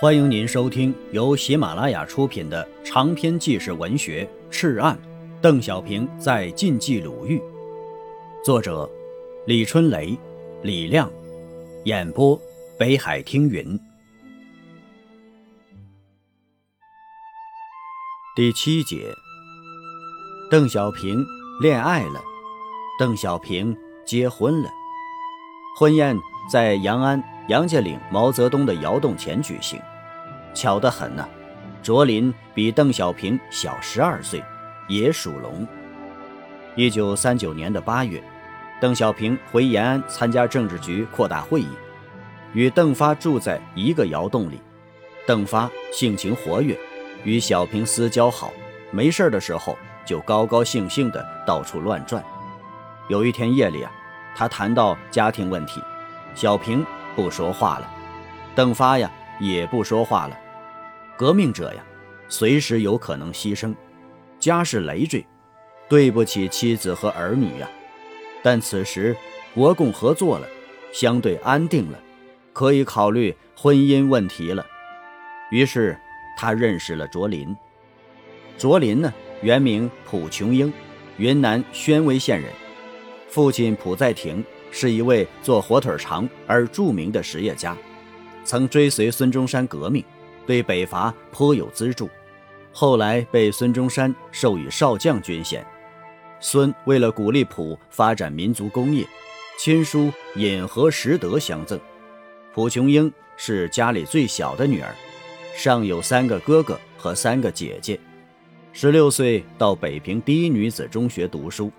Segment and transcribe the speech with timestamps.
[0.00, 4.96] 欢迎您收听由喜马拉雅出品的长篇纪实文学《赤案》，
[5.40, 7.42] 邓小平在晋冀鲁豫，
[8.44, 8.88] 作者
[9.44, 10.16] 李春雷、
[10.62, 11.10] 李亮，
[11.84, 12.40] 演播
[12.78, 13.76] 北海听云。
[18.36, 19.12] 第七节，
[20.48, 21.26] 邓小平
[21.60, 22.22] 恋爱了，
[23.00, 23.76] 邓小平
[24.06, 24.70] 结婚了，
[25.76, 26.16] 婚宴
[26.48, 27.20] 在阳安。
[27.48, 29.80] 杨家岭毛泽东的窑洞前举行，
[30.54, 31.26] 巧得很呢。
[31.82, 34.42] 卓林比邓小平小十二岁，
[34.88, 35.66] 也属龙。
[36.74, 38.22] 一九三九年的八月，
[38.80, 41.68] 邓小平回延安参加政治局扩大会议，
[42.52, 44.60] 与邓发住在一个窑洞里。
[45.26, 46.78] 邓发性情活跃，
[47.24, 48.52] 与小平私交好，
[48.90, 52.22] 没事的时候就高高兴兴地到处乱转。
[53.08, 53.92] 有一天夜里啊，
[54.34, 55.82] 他谈到家庭问题，
[56.34, 56.84] 小平。
[57.16, 57.90] 不说话了，
[58.54, 59.10] 邓发呀
[59.40, 60.38] 也不说话了。
[61.16, 61.84] 革命者呀，
[62.28, 63.74] 随时有可能牺牲，
[64.38, 65.24] 家是累赘，
[65.88, 67.68] 对不起妻子和儿女呀。
[68.42, 69.16] 但此时
[69.54, 70.46] 国共合作了，
[70.92, 71.98] 相对安定了，
[72.52, 74.64] 可以考虑婚姻问题了。
[75.50, 75.98] 于是
[76.36, 77.56] 他认识了卓林。
[78.56, 80.72] 卓林呢，原名蒲琼英，
[81.16, 82.50] 云南宣威县人，
[83.28, 84.44] 父亲蒲在庭。
[84.70, 87.74] 是一位做火腿肠而著名的实业家，
[88.48, 90.02] 曾追随孙中山革命，
[90.46, 92.08] 对北伐颇有资助。
[92.72, 95.62] 后来被孙中山授予少将军衔。
[96.40, 99.06] 孙为了鼓励蒲发展民族工业，
[99.58, 101.78] 亲书引河实德相赠。
[102.54, 104.94] 蒲琼英是家里最小的女儿，
[105.54, 108.00] 上有三个哥哥和三个姐姐。
[108.72, 111.70] 十六岁到北平第一女子中学读书。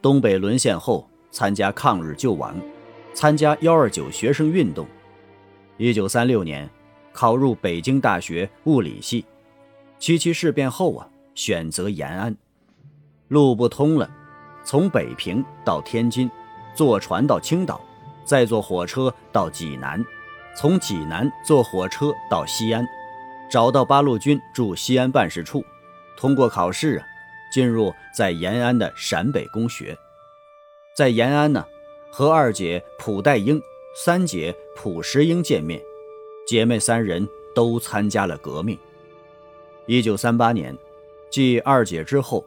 [0.00, 1.06] 东北沦陷后。
[1.32, 2.60] 参加抗日救亡，
[3.14, 4.84] 参加幺二九学生运动。
[5.82, 6.68] 一九三六年，
[7.10, 9.24] 考入北京大学物理系。
[9.98, 12.36] 七七事变后啊，选择延安。
[13.28, 14.10] 路不通了，
[14.62, 16.30] 从北平到天津，
[16.74, 17.80] 坐船到青岛，
[18.26, 20.04] 再坐火车到济南，
[20.54, 22.86] 从济南坐火车到西安，
[23.50, 25.64] 找到八路军驻西安办事处，
[26.14, 27.06] 通过考试啊，
[27.50, 29.96] 进入在延安的陕北工学。
[30.94, 31.64] 在延安呢，
[32.12, 33.58] 和二姐蒲代英、
[33.92, 35.82] 三姐蒲石英见面，
[36.46, 38.78] 姐妹三人都参加了革命。
[39.86, 40.76] 一九三八年，
[41.28, 42.46] 继二姐之后，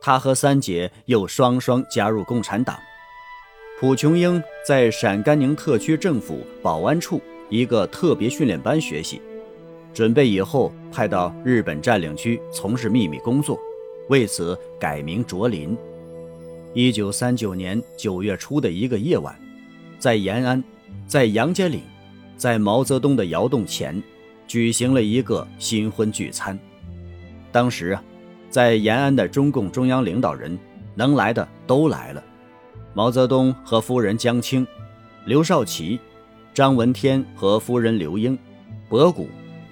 [0.00, 2.78] 她和三姐又双双加入共产党。
[3.80, 7.20] 蒲琼英在陕甘宁特区政府保安处
[7.50, 9.20] 一个特别训练班学习，
[9.92, 13.58] 准备以后派到日本占领区从事秘密工作，
[14.08, 15.76] 为此改名卓林。
[16.74, 19.36] 一九三九年九月初的一个夜晚，
[19.98, 20.62] 在延安，
[21.06, 21.80] 在杨家岭，
[22.36, 24.02] 在毛泽东的窑洞前，
[24.46, 26.58] 举行了一个新婚聚餐。
[27.50, 28.02] 当时啊，
[28.50, 30.58] 在延安的中共中央领导人，
[30.94, 32.22] 能来的都来了。
[32.94, 34.66] 毛泽东和夫人江青，
[35.24, 35.98] 刘少奇，
[36.54, 38.38] 张闻天和夫人刘英，
[38.88, 39.28] 博古，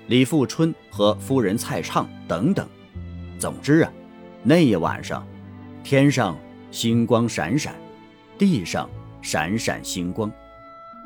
[0.08, 2.66] 李富春和夫人蔡畅等等。
[3.38, 3.92] 总之啊，
[4.42, 5.26] 那一晚上，
[5.82, 6.36] 天上。
[6.70, 7.72] 星光闪闪，
[8.36, 8.90] 地上
[9.22, 10.28] 闪闪星光，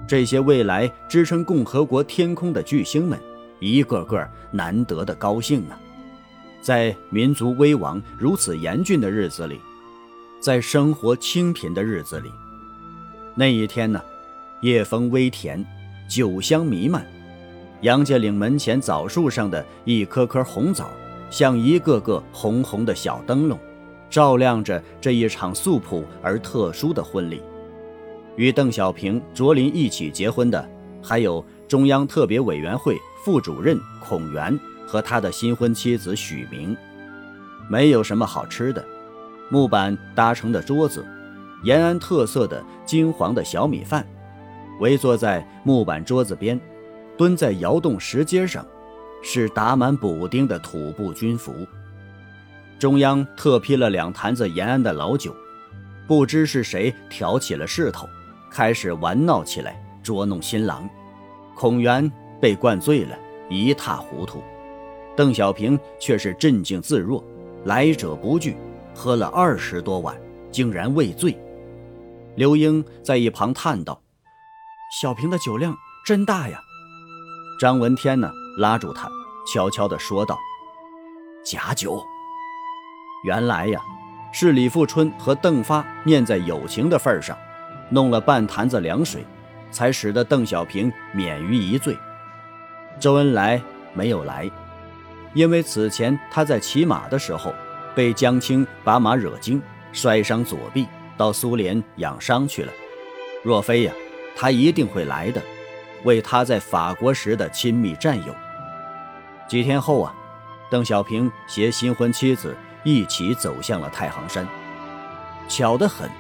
[0.07, 3.19] 这些未来支撑共和国天空的巨星们，
[3.61, 5.79] 一个个难得的高兴啊！
[6.61, 9.61] 在民族危亡如此严峻的日子里，
[10.41, 12.31] 在生活清贫的日子里，
[13.35, 14.03] 那一天呢，
[14.61, 15.65] 夜风微甜，
[16.09, 17.07] 酒香弥漫，
[17.83, 20.91] 杨家岭门前枣树上的一颗颗红枣，
[21.31, 23.59] 像一个个红红的小灯笼。
[24.11, 27.43] 照亮着这一场素朴而特殊的婚礼。
[28.39, 30.67] 与邓小平、卓林一起结婚的，
[31.03, 36.75] 还有中央特别委员会副主任孔元和他的新婚妻子许明。
[37.69, 38.83] 没有什么好吃的，
[39.51, 41.05] 木板搭成的桌子，
[41.65, 44.07] 延安特色的金黄的小米饭，
[44.79, 46.59] 围坐在木板桌子边，
[47.17, 48.65] 蹲在窑洞石阶上，
[49.21, 51.67] 是打满补丁的土布军服。
[52.79, 55.35] 中央特批了两坛子延安的老酒，
[56.07, 58.09] 不知是谁挑起了势头，
[58.51, 60.89] 开始玩闹起来，捉弄新郎。
[61.55, 62.11] 孔元
[62.41, 63.19] 被灌醉了，
[63.49, 64.39] 一塌糊涂；
[65.17, 67.25] 邓小平却是镇静自若，
[67.65, 68.57] 来者不拒，
[68.95, 70.17] 喝了二十多碗，
[70.51, 71.37] 竟然未醉。
[72.37, 74.01] 刘英在一旁叹道
[75.01, 76.61] ：“小平的酒量真大呀。”
[77.61, 79.11] 张闻天呢，拉住他，
[79.53, 80.39] 悄悄地说道
[81.45, 82.01] ：“假酒。”
[83.25, 83.83] 原来呀，
[84.33, 87.37] 是李富春和邓发念在友情的份上，
[87.91, 89.25] 弄了半坛子凉水，
[89.71, 91.97] 才使得邓小平免于一醉。
[93.01, 93.61] 周恩来
[93.95, 94.51] 没有来，
[95.35, 97.55] 因为此前他在骑马的时候
[97.95, 99.63] 被江青把马惹惊，
[99.93, 100.87] 摔伤左臂，
[101.17, 102.73] 到苏联养伤去了。
[103.45, 103.93] 若非呀，
[104.37, 105.41] 他一定会来的，
[106.05, 108.35] 为他在法国时的亲密战友。
[109.47, 110.15] 几天后啊，
[110.71, 114.47] 邓小平携新婚妻子一起走向了太行山。
[115.49, 116.11] 巧得很，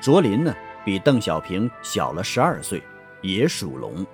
[0.00, 0.54] 卓林呢
[0.84, 2.82] 比邓小平小了十二岁，
[3.22, 4.06] 也属龙。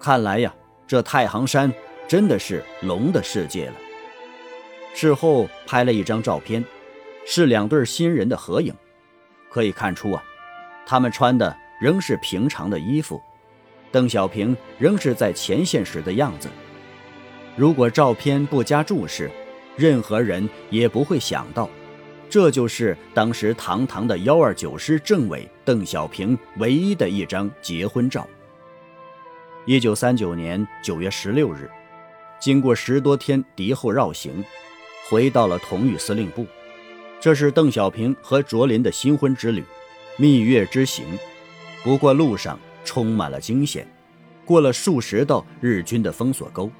[0.00, 0.54] 看来呀，
[0.86, 1.72] 这太行山
[2.08, 3.74] 真的是龙的世界了。
[4.94, 6.64] 事后拍了一张照片，
[7.24, 8.74] 是两对新人的合影，
[9.50, 10.22] 可以看出啊，
[10.86, 13.20] 他们穿的仍是平常的衣服，
[13.90, 16.48] 邓小平仍是在前线时的样子。
[17.56, 19.30] 如果照片不加注释，
[19.76, 21.68] 任何人也不会想到。
[22.32, 28.26] 这就是当时堂堂的幺二九师政委邓小平唯一的一张结婚照。
[29.66, 31.70] 一九三九年九月十六日，
[32.40, 34.42] 经过十多天敌后绕行，
[35.10, 36.46] 回到了同玉司令部。
[37.20, 39.62] 这是邓小平和卓林的新婚之旅，
[40.16, 41.04] 蜜月之行。
[41.84, 43.86] 不过路上充满了惊险，
[44.46, 46.70] 过了数十道日军的封锁沟。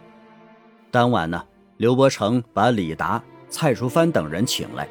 [0.91, 1.45] 当晚呢，
[1.77, 4.89] 刘伯承把李达、蔡淑藩等人请来。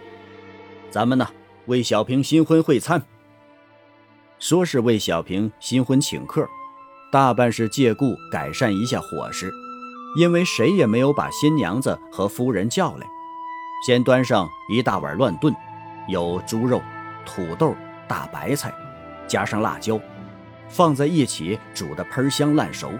[0.91, 1.25] 咱们呢，
[1.67, 3.01] 为小平新婚会餐。
[4.39, 6.45] 说是为小平新婚请客，
[7.11, 9.49] 大半是借故改善一下伙食，
[10.17, 13.07] 因为谁也没有把新娘子和夫人叫来。
[13.87, 15.55] 先端上一大碗乱炖，
[16.09, 16.81] 有猪肉、
[17.25, 17.73] 土豆、
[18.05, 18.73] 大白菜，
[19.27, 19.97] 加上辣椒，
[20.67, 22.91] 放在一起煮的喷香烂熟。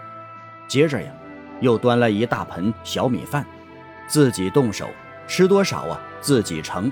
[0.66, 1.12] 接着呀，
[1.60, 3.46] 又端来一大盆小米饭，
[4.08, 4.90] 自己动手，
[5.28, 6.90] 吃多少啊，自己盛。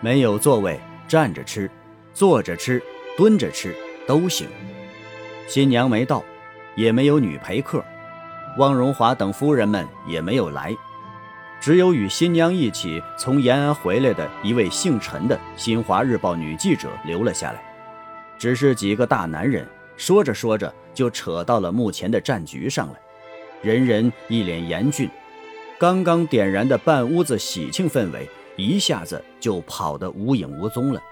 [0.00, 1.70] 没有座位，站着吃，
[2.14, 2.82] 坐着吃，
[3.16, 3.76] 蹲着吃
[4.06, 4.48] 都行。
[5.46, 6.24] 新娘没到，
[6.74, 7.84] 也没有女陪客，
[8.56, 10.74] 汪荣华等夫人们也没有来，
[11.60, 17.62] 只有与新娘一起从延安回来的一位姓陈的《新华日报》女记者留了下来。
[18.38, 19.68] 只是几个大男人
[19.98, 22.94] 说着说着就扯到了目前的战局上了，
[23.60, 25.10] 人人一脸严峻，
[25.78, 28.26] 刚刚点燃的半屋子喜庆氛围。
[28.60, 31.02] 一下子就跑得无影无踪了。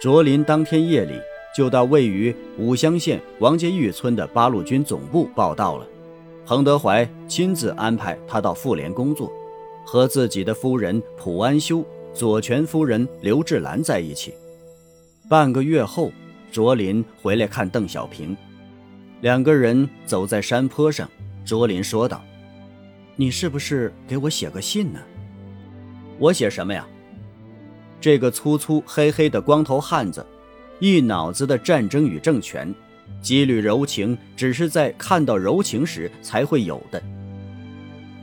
[0.00, 1.14] 卓林当天夜里
[1.56, 5.86] 就到位于武乡县王家峪村的八路军总部报到了。
[6.46, 9.30] 彭德怀亲自安排他到妇联工作，
[9.84, 11.84] 和自己的夫人蒲安修、
[12.14, 14.32] 左权夫人刘志兰在一起。
[15.28, 16.10] 半个月后，
[16.50, 18.34] 卓林回来看邓小平，
[19.20, 21.06] 两个人走在山坡上。
[21.44, 22.22] 卓林说道
[23.16, 25.00] ：“你是不是给我写个信呢？”
[26.18, 26.86] 我写什么呀？
[28.00, 30.24] 这个粗粗黑黑的光头汉子，
[30.78, 32.72] 一脑子的战争与政权，
[33.20, 37.02] 几缕柔情只是在看到柔情时才会有的。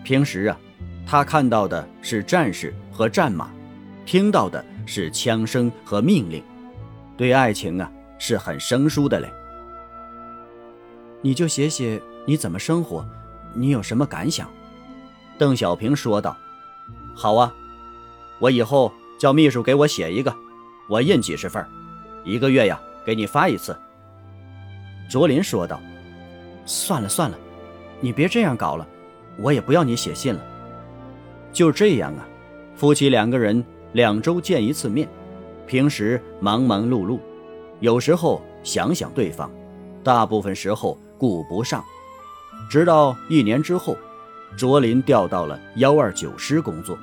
[0.03, 0.57] 平时啊，
[1.05, 3.49] 他看到的是战士和战马，
[4.05, 6.41] 听到的是枪声和命令，
[7.17, 9.29] 对爱情啊是很生疏的嘞。
[11.21, 13.05] 你就写写你怎么生活，
[13.53, 14.49] 你有什么感想？
[15.37, 16.37] 邓小平说道
[17.13, 17.53] ：“好啊。”
[18.39, 20.35] 我以后叫秘书给我写一个，
[20.87, 21.65] 我印几十份，
[22.23, 23.75] 一个月呀给你发一次。
[25.09, 25.79] 卓林说道
[26.65, 27.37] ：“算了算了，
[28.01, 28.85] 你别这样搞了，
[29.37, 30.41] 我也不要你写信了。”
[31.53, 32.27] 就这样啊，
[32.75, 33.63] 夫妻两个人
[33.93, 35.07] 两周见一次面，
[35.65, 37.19] 平时忙忙碌碌，
[37.79, 39.49] 有时候想想对方，
[40.03, 41.83] 大部分时候顾不上。
[42.69, 43.95] 直到一年之后，
[44.57, 46.97] 卓林调到了幺二九师工作。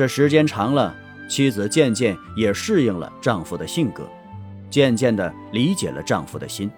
[0.00, 0.96] 这时间长了，
[1.28, 4.08] 妻子渐渐也适应了丈夫的性格，
[4.70, 6.70] 渐渐地理解了丈夫的心。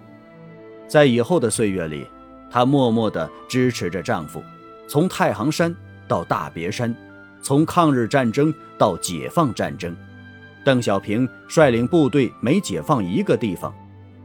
[0.89, 2.05] 在以后的岁月里，
[2.51, 4.43] 她默默地支持着丈夫，
[4.89, 5.73] 从太行山
[6.09, 6.93] 到大别山，
[7.41, 9.97] 从抗日战争到解放战争。
[10.65, 13.73] 邓小平率领部队每解放一个地方，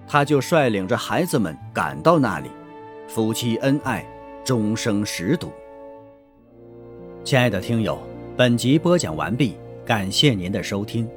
[0.07, 2.49] 她就率领着孩子们赶到那里，
[3.07, 4.03] 夫妻恩爱，
[4.43, 5.51] 终生十笃。
[7.23, 8.06] 亲爱的听友。
[8.37, 11.09] 本集播讲完毕，感谢您的收听。